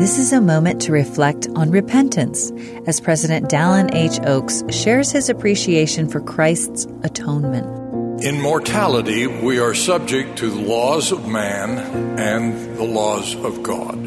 [0.00, 2.50] This is a moment to reflect on repentance
[2.86, 4.18] as President Dallin H.
[4.24, 8.24] Oaks shares his appreciation for Christ's atonement.
[8.24, 13.98] In mortality, we are subject to the laws of man and the laws of God.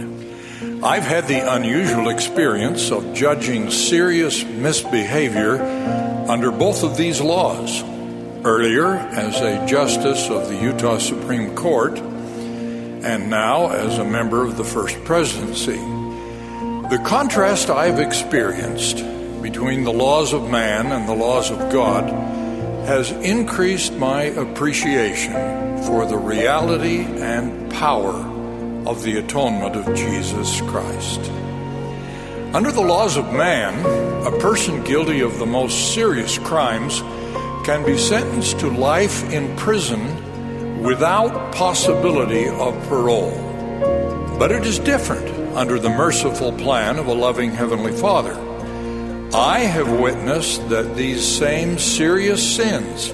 [0.84, 5.62] I've had the unusual experience of judging serious misbehavior
[6.28, 7.84] under both of these laws.
[8.44, 12.00] Earlier, as a justice of the Utah Supreme Court,
[13.04, 15.78] and now as a member of the First Presidency.
[16.90, 19.04] The contrast I've experienced
[19.42, 22.10] between the laws of man and the laws of God
[22.86, 25.34] has increased my appreciation
[25.84, 28.14] for the reality and power
[28.88, 31.20] of the atonement of Jesus Christ.
[32.54, 33.86] Under the laws of man,
[34.26, 37.02] a person guilty of the most serious crimes
[37.66, 40.33] can be sentenced to life in prison
[40.84, 43.32] without possibility of parole.
[44.38, 48.34] But it is different under the merciful plan of a loving Heavenly Father.
[49.34, 53.10] I have witnessed that these same serious sins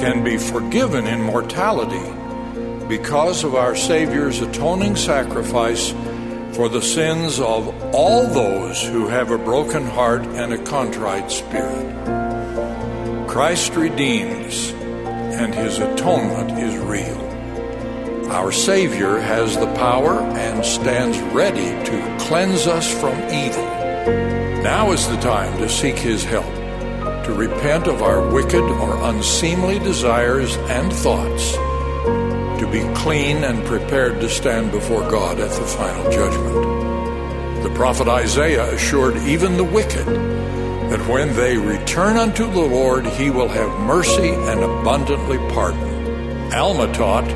[0.00, 2.10] can be forgiven in mortality
[2.88, 5.90] because of our Savior's atoning sacrifice
[6.56, 11.94] for the sins of all those who have a broken heart and a contrite spirit.
[13.28, 14.72] Christ redeems
[15.34, 17.20] and his atonement is real.
[18.30, 23.64] Our Savior has the power and stands ready to cleanse us from evil.
[24.62, 26.52] Now is the time to seek his help,
[27.26, 31.52] to repent of our wicked or unseemly desires and thoughts,
[32.60, 37.62] to be clean and prepared to stand before God at the final judgment.
[37.62, 40.06] The prophet Isaiah assured even the wicked
[40.94, 46.52] that when they return unto the Lord, he will have mercy and abundantly pardon.
[46.54, 47.26] Alma taught,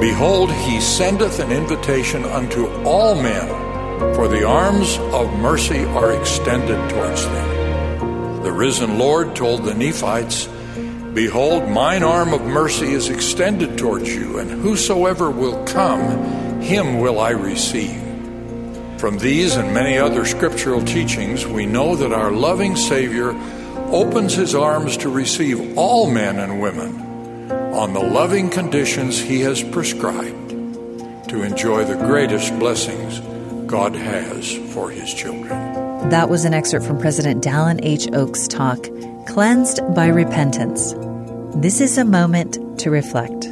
[0.00, 3.46] Behold, he sendeth an invitation unto all men,
[4.14, 8.42] for the arms of mercy are extended towards them.
[8.42, 10.46] The risen Lord told the Nephites,
[11.12, 17.20] Behold, mine arm of mercy is extended towards you, and whosoever will come, him will
[17.20, 18.07] I receive.
[18.98, 23.30] From these and many other scriptural teachings, we know that our loving Savior
[23.92, 27.08] opens his arms to receive all men and women
[27.72, 30.50] on the loving conditions he has prescribed
[31.28, 33.20] to enjoy the greatest blessings
[33.70, 35.48] God has for his children.
[36.10, 38.08] That was an excerpt from President Dallin H.
[38.12, 38.82] Oaks' talk,
[39.28, 40.94] Cleansed by Repentance.
[41.54, 43.46] This is a moment to reflect.